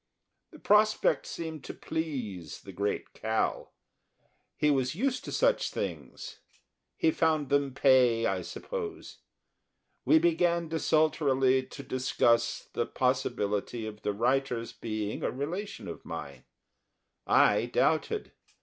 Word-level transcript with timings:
The 0.49 0.57
prospect 0.57 1.27
seemed 1.27 1.63
to 1.65 1.75
please 1.75 2.61
the 2.61 2.71
great 2.71 3.13
Cal. 3.13 3.71
He 4.57 4.71
was 4.71 4.95
used 4.95 5.23
to 5.25 5.31
such 5.31 5.69
things; 5.69 6.39
he 6.97 7.11
found 7.11 7.49
them 7.49 7.75
pay, 7.75 8.25
I 8.25 8.41
suppose. 8.41 9.19
We 10.03 10.17
began 10.17 10.69
desultorily 10.69 11.61
to 11.69 11.83
discuss 11.83 12.67
the 12.73 12.87
possibility 12.87 13.85
of 13.85 14.01
the 14.01 14.11
writer's 14.11 14.73
being 14.73 15.21
a 15.21 15.29
relation 15.29 15.87
of 15.87 16.03
mine; 16.03 16.45
I 17.27 17.67
doubted. 17.67 18.31